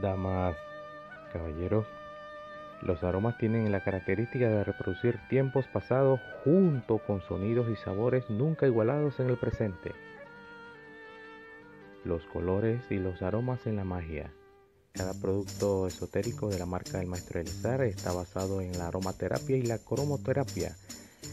Damas, 0.00 0.56
caballeros, 1.32 1.86
los 2.82 3.02
aromas 3.04 3.36
tienen 3.36 3.70
la 3.70 3.84
característica 3.84 4.48
de 4.48 4.64
reproducir 4.64 5.18
tiempos 5.28 5.66
pasados 5.66 6.18
junto 6.44 6.98
con 6.98 7.20
sonidos 7.20 7.68
y 7.68 7.76
sabores 7.76 8.28
nunca 8.30 8.66
igualados 8.66 9.20
en 9.20 9.28
el 9.28 9.36
presente. 9.36 9.92
Los 12.04 12.24
colores 12.32 12.80
y 12.88 12.96
los 12.96 13.20
aromas 13.20 13.66
en 13.66 13.76
la 13.76 13.84
magia. 13.84 14.32
Cada 14.92 15.12
producto 15.12 15.86
esotérico 15.86 16.48
de 16.48 16.58
la 16.58 16.66
marca 16.66 16.98
del 16.98 17.06
maestro 17.06 17.38
Elizar 17.38 17.82
está 17.82 18.12
basado 18.12 18.62
en 18.62 18.76
la 18.78 18.88
aromaterapia 18.88 19.56
y 19.58 19.62
la 19.62 19.78
cromoterapia. 19.78 20.74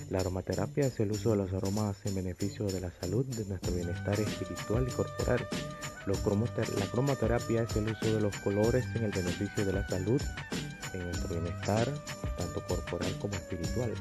La 0.10 0.20
aromaterapia 0.20 0.88
es 0.88 1.00
el 1.00 1.12
uso 1.12 1.32
de 1.32 1.38
los 1.38 1.54
aromas 1.54 2.06
en 2.06 2.16
beneficio 2.16 2.66
de 2.66 2.82
la 2.82 2.92
salud, 2.92 3.26
de 3.26 3.46
nuestro 3.46 3.74
bienestar 3.74 4.20
espiritual 4.20 4.86
y 4.88 4.92
corporal 4.92 5.48
la 6.08 6.88
cromoterapia 6.92 7.64
es 7.64 7.76
el 7.76 7.90
uso 7.90 8.16
de 8.16 8.22
los 8.22 8.36
colores 8.38 8.86
en 8.96 9.04
el 9.04 9.12
beneficio 9.12 9.66
de 9.66 9.74
la 9.74 9.88
salud, 9.88 10.22
en 10.94 11.04
nuestro 11.04 11.30
bienestar, 11.30 11.94
tanto 12.38 12.66
corporal 12.66 13.14
como 13.20 13.34
espiritual. 13.34 13.94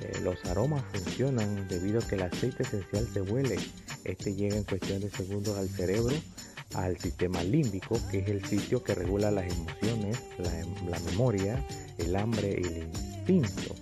Eh, 0.00 0.20
los 0.22 0.44
aromas 0.44 0.84
funcionan 0.92 1.66
debido 1.66 1.98
a 1.98 2.06
que 2.06 2.14
el 2.14 2.22
aceite 2.22 2.62
esencial 2.62 3.08
se 3.12 3.20
huele. 3.20 3.58
Este 4.04 4.34
llega 4.34 4.56
en 4.56 4.64
cuestión 4.64 5.00
de 5.00 5.10
segundos 5.10 5.58
al 5.58 5.68
cerebro, 5.68 6.14
al 6.74 6.96
sistema 6.98 7.42
límbico, 7.42 8.00
que 8.10 8.20
es 8.20 8.28
el 8.28 8.44
sitio 8.44 8.82
que 8.84 8.94
regula 8.94 9.32
las 9.32 9.52
emociones, 9.52 10.18
la 10.38 11.00
memoria, 11.00 11.66
el 11.98 12.14
hambre 12.14 12.60
y 12.62 12.66
el 12.66 12.82
instinto. 12.84 13.74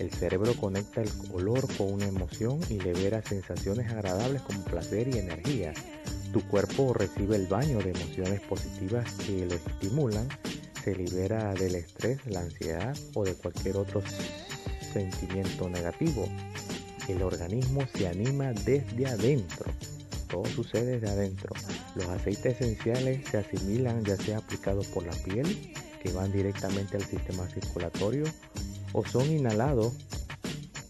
El 0.00 0.10
cerebro 0.10 0.54
conecta 0.54 1.02
el 1.02 1.10
olor 1.30 1.68
con 1.76 1.92
una 1.92 2.06
emoción 2.06 2.58
y 2.70 2.80
libera 2.80 3.20
sensaciones 3.20 3.92
agradables 3.92 4.40
como 4.40 4.64
placer 4.64 5.08
y 5.08 5.18
energía. 5.18 5.74
Tu 6.32 6.40
cuerpo 6.48 6.94
recibe 6.94 7.36
el 7.36 7.46
baño 7.46 7.80
de 7.80 7.90
emociones 7.90 8.40
positivas 8.40 9.12
que 9.26 9.44
lo 9.44 9.52
estimulan, 9.52 10.26
se 10.82 10.96
libera 10.96 11.52
del 11.52 11.74
estrés, 11.74 12.18
la 12.24 12.40
ansiedad 12.40 12.96
o 13.12 13.24
de 13.24 13.34
cualquier 13.34 13.76
otro 13.76 14.02
sentimiento 14.90 15.68
negativo. 15.68 16.26
El 17.06 17.20
organismo 17.22 17.82
se 17.94 18.08
anima 18.08 18.54
desde 18.54 19.06
adentro. 19.06 19.70
Todo 20.30 20.46
sucede 20.46 20.98
desde 20.98 21.10
adentro. 21.10 21.54
Los 21.94 22.06
aceites 22.06 22.58
esenciales 22.58 23.28
se 23.28 23.36
asimilan 23.36 24.02
ya 24.02 24.16
sea 24.16 24.38
aplicados 24.38 24.86
por 24.86 25.04
la 25.04 25.12
piel, 25.12 25.74
que 26.02 26.10
van 26.12 26.32
directamente 26.32 26.96
al 26.96 27.04
sistema 27.04 27.46
circulatorio, 27.48 28.24
o 28.92 29.04
son 29.04 29.30
inhalados 29.30 29.92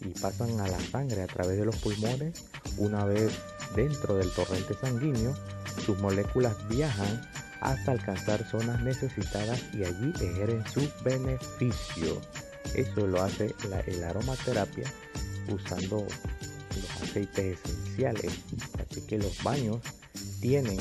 y 0.01 0.09
pasan 0.19 0.59
a 0.61 0.69
la 0.69 0.81
sangre 0.81 1.23
a 1.23 1.27
través 1.27 1.59
de 1.59 1.65
los 1.65 1.77
pulmones. 1.77 2.45
Una 2.79 3.05
vez 3.05 3.33
dentro 3.77 4.17
del 4.17 4.31
torrente 4.31 4.75
sanguíneo, 4.75 5.35
sus 5.85 5.99
moléculas 5.99 6.57
viajan 6.69 7.21
hasta 7.61 7.93
alcanzar 7.93 8.45
zonas 8.51 8.83
necesitadas 8.83 9.63
y 9.75 9.85
allí 9.85 10.13
ejercen 10.21 10.65
su 10.73 10.91
beneficio. 11.05 12.21
Eso 12.75 13.07
lo 13.07 13.23
hace 13.23 13.55
la, 13.69 14.09
aromaterapia 14.09 14.91
usando 15.53 16.07
los 16.07 17.03
aceites 17.03 17.59
esenciales. 17.65 18.33
Así 18.79 19.01
que 19.03 19.19
los 19.19 19.43
baños 19.43 19.81
tienen 20.41 20.79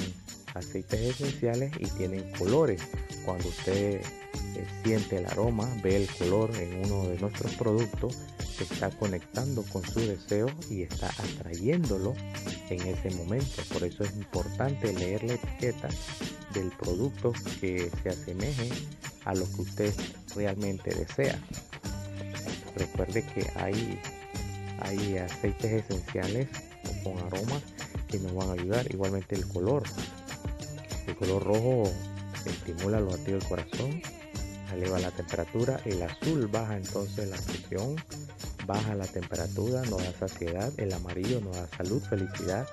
aceites 0.53 1.21
esenciales 1.21 1.71
y 1.79 1.85
tienen 1.97 2.31
colores. 2.33 2.81
Cuando 3.25 3.49
usted 3.49 4.01
siente 4.83 5.17
el 5.17 5.25
aroma, 5.25 5.67
ve 5.83 5.97
el 5.97 6.07
color 6.07 6.55
en 6.55 6.85
uno 6.85 7.07
de 7.07 7.19
nuestros 7.19 7.53
productos, 7.55 8.17
se 8.57 8.63
está 8.63 8.89
conectando 8.89 9.63
con 9.63 9.83
su 9.85 9.99
deseo 9.99 10.47
y 10.69 10.83
está 10.83 11.09
atrayéndolo 11.09 12.13
en 12.69 12.81
ese 12.81 13.11
momento. 13.11 13.61
Por 13.71 13.83
eso 13.83 14.03
es 14.03 14.15
importante 14.15 14.93
leer 14.93 15.23
la 15.23 15.33
etiqueta 15.33 15.89
del 16.53 16.71
producto 16.71 17.33
que 17.61 17.91
se 18.03 18.09
asemeje 18.09 18.69
a 19.25 19.33
lo 19.35 19.45
que 19.51 19.61
usted 19.61 19.93
realmente 20.35 20.93
desea. 20.93 21.39
Recuerde 22.75 23.23
que 23.23 23.49
hay, 23.55 23.99
hay 24.81 25.17
aceites 25.17 25.83
esenciales 25.83 26.47
con 27.03 27.17
aromas 27.19 27.63
que 28.07 28.19
nos 28.19 28.33
van 28.33 28.49
a 28.49 28.53
ayudar. 28.53 28.85
Igualmente 28.91 29.35
el 29.35 29.47
color. 29.47 29.83
El 31.07 31.15
color 31.15 31.43
rojo 31.43 31.91
estimula 32.45 32.99
los 32.99 33.17
latidos 33.17 33.41
del 33.41 33.49
corazón, 33.49 34.01
eleva 34.75 34.99
la 34.99 35.11
temperatura, 35.11 35.79
el 35.85 36.01
azul 36.01 36.47
baja 36.47 36.77
entonces 36.77 37.29
la 37.29 37.37
presión, 37.37 37.95
baja 38.65 38.95
la 38.95 39.07
temperatura, 39.07 39.81
nos 39.83 40.03
da 40.03 40.13
saciedad, 40.13 40.71
el 40.77 40.93
amarillo 40.93 41.41
nos 41.41 41.55
da 41.55 41.67
salud, 41.77 42.01
felicidad, 42.01 42.67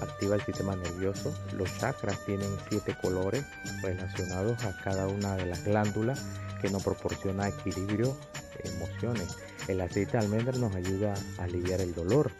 activa 0.00 0.36
el 0.36 0.42
sistema 0.42 0.76
nervioso, 0.76 1.34
los 1.56 1.68
chakras 1.78 2.18
tienen 2.26 2.50
siete 2.68 2.96
colores 3.00 3.44
relacionados 3.82 4.62
a 4.64 4.76
cada 4.82 5.06
una 5.06 5.36
de 5.36 5.46
las 5.46 5.64
glándulas 5.64 6.20
que 6.60 6.70
nos 6.70 6.82
proporciona 6.82 7.48
equilibrio, 7.48 8.16
emociones. 8.64 9.36
El 9.68 9.80
aceite 9.80 10.12
de 10.12 10.18
almendra 10.18 10.56
nos 10.58 10.74
ayuda 10.74 11.14
a 11.38 11.44
aliviar 11.44 11.80
el 11.80 11.94
dolor, 11.94 12.30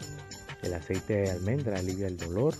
el 0.62 0.74
aceite 0.74 1.14
de 1.14 1.30
almendra 1.30 1.78
alivia 1.78 2.06
el 2.06 2.16
dolor, 2.16 2.54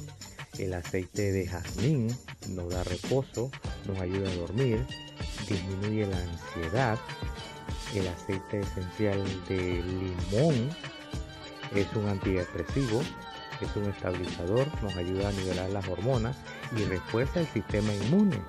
el 0.59 0.75
aceite 0.75 1.33
de 1.33 1.47
jazmín 1.47 2.17
nos 2.49 2.71
da 2.71 2.83
reposo, 2.85 3.51
nos 3.87 3.99
ayuda 4.01 4.31
a 4.31 4.35
dormir, 4.35 4.87
disminuye 5.51 6.07
la 6.07 6.19
ansiedad. 6.19 6.99
El 7.95 8.09
aceite 8.09 8.61
esencial 8.61 9.23
de 9.49 9.83
limón 9.83 10.71
es 11.75 11.87
un 11.95 12.09
antidepresivo, 12.09 13.03
es 13.61 13.77
un 13.77 13.85
estabilizador, 13.87 14.67
nos 14.83 14.97
ayuda 14.97 15.29
a 15.29 15.33
nivelar 15.33 15.71
las 15.71 15.89
hormonas 15.89 16.37
y 16.77 16.85
refuerza 16.85 17.41
el 17.41 17.47
sistema 17.49 17.93
inmune. 17.93 18.41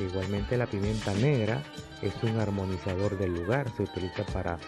Igualmente 0.00 0.56
la 0.56 0.66
pimienta 0.66 1.12
negra 1.14 1.62
es 2.02 2.14
un 2.22 2.38
armonizador 2.38 3.16
del 3.18 3.34
lugar, 3.34 3.70
se 3.76 3.84
utiliza 3.84 4.24
para 4.26 4.58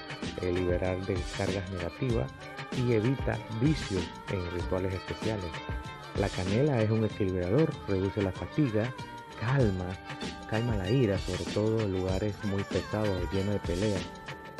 eh, 0.40 0.52
liberar 0.52 1.04
descargas 1.06 1.70
negativas 1.70 2.30
y 2.76 2.92
evita 2.92 3.38
vicios 3.60 4.04
en 4.30 4.50
rituales 4.52 4.94
especiales. 4.94 5.50
La 6.18 6.28
canela 6.28 6.80
es 6.80 6.90
un 6.90 7.04
equilibrador, 7.04 7.70
reduce 7.88 8.22
la 8.22 8.32
fatiga, 8.32 8.90
calma, 9.38 9.86
calma 10.46 10.76
la 10.76 10.90
ira, 10.90 11.18
sobre 11.18 11.44
todo 11.52 11.80
en 11.80 11.92
lugares 11.92 12.34
muy 12.44 12.62
pesados, 12.64 13.30
llenos 13.32 13.54
de 13.54 13.60
peleas. 13.60 14.02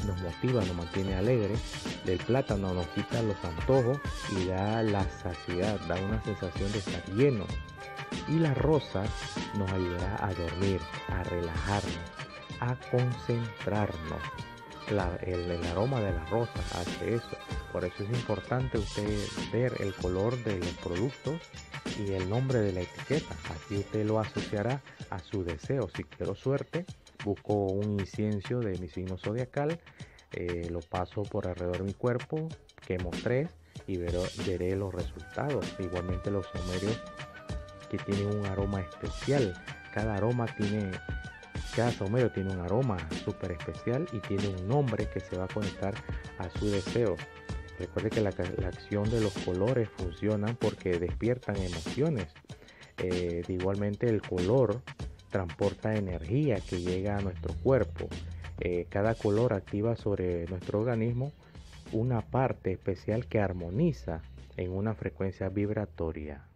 Nos 0.06 0.20
motiva, 0.20 0.64
nos 0.64 0.76
mantiene 0.76 1.14
alegres. 1.14 1.60
Del 2.04 2.18
plátano 2.18 2.72
nos 2.74 2.86
quita 2.88 3.22
los 3.22 3.42
antojos 3.44 3.98
y 4.38 4.46
da 4.46 4.82
la 4.82 5.04
saciedad, 5.08 5.80
da 5.88 5.96
una 5.96 6.22
sensación 6.22 6.70
de 6.72 6.78
estar 6.78 7.04
lleno. 7.14 7.44
Y 8.28 8.38
la 8.38 8.54
rosa 8.54 9.04
nos 9.56 9.70
ayudará 9.72 10.24
a 10.24 10.34
dormir, 10.34 10.80
a 11.08 11.22
relajarnos, 11.24 12.10
a 12.60 12.76
concentrarnos. 12.90 14.22
El, 14.88 15.66
aroma 15.70 16.00
de 16.00 16.12
la 16.12 16.24
rosa 16.26 16.52
hace 16.74 17.14
eso. 17.14 17.36
Por 17.72 17.84
eso 17.84 18.02
es 18.02 18.10
importante 18.10 18.78
usted 18.78 19.08
ver 19.52 19.74
el 19.80 19.94
color 19.94 20.36
de 20.44 20.58
los 20.58 20.70
productos 20.82 21.40
y 21.98 22.12
el 22.12 22.28
nombre 22.28 22.60
de 22.60 22.72
la 22.72 22.80
etiqueta. 22.82 23.34
Así 23.54 23.78
usted 23.78 24.04
lo 24.06 24.18
asociará 24.18 24.82
a 25.10 25.18
su 25.18 25.44
deseo. 25.44 25.88
Si 25.94 26.04
quiero 26.04 26.34
suerte, 26.34 26.84
busco 27.24 27.54
un 27.66 28.00
incienso 28.00 28.60
de 28.60 28.78
mi 28.78 28.88
signo 28.88 29.16
zodiacal, 29.18 29.78
eh, 30.32 30.68
lo 30.70 30.80
paso 30.80 31.22
por 31.22 31.46
alrededor 31.46 31.78
de 31.78 31.84
mi 31.84 31.94
cuerpo, 31.94 32.48
quemo 32.86 33.10
tres 33.22 33.48
y 33.86 33.98
veré 33.98 34.76
los 34.76 34.94
resultados. 34.94 35.66
Igualmente 35.78 36.30
los 36.30 36.46
somerios 36.46 37.00
que 37.90 37.98
tienen 37.98 38.38
un 38.38 38.46
aroma 38.46 38.80
especial. 38.80 39.54
Cada 39.94 40.16
aroma 40.16 40.46
tiene, 40.56 40.90
cada 41.76 41.92
somerio 41.92 42.30
tiene 42.30 42.54
un 42.54 42.60
aroma 42.60 42.96
súper 43.22 43.52
especial 43.52 44.08
y 44.10 44.20
tiene 44.20 44.48
un 44.48 44.66
nombre 44.66 45.10
que 45.10 45.20
se 45.20 45.36
va 45.36 45.44
a 45.44 45.48
conectar 45.48 45.94
a 46.38 46.48
su 46.58 46.70
deseo. 46.70 47.16
Recuerde 47.78 48.08
que 48.08 48.22
la, 48.22 48.30
acción 48.30 49.10
de 49.10 49.20
los 49.20 49.34
colores 49.34 49.90
funcionan 49.90 50.56
porque 50.56 50.98
despiertan 50.98 51.56
emociones. 51.56 52.28
Eh, 52.96 53.42
igualmente 53.48 54.08
el 54.08 54.22
color 54.22 54.80
transporta 55.30 55.94
energía 55.94 56.60
que 56.60 56.80
llega 56.80 57.18
a 57.18 57.20
nuestro 57.20 57.52
cuerpo. 57.62 58.08
Eh, 58.58 58.86
cada 58.88 59.14
color 59.14 59.52
activa 59.52 59.96
sobre 59.96 60.46
nuestro 60.46 60.80
organismo 60.80 61.30
una 61.92 62.22
parte 62.22 62.72
especial 62.72 63.26
que 63.26 63.38
armoniza 63.38 64.22
en 64.56 64.72
una 64.72 64.94
frecuencia 64.94 65.50
vibratoria. 65.50 66.46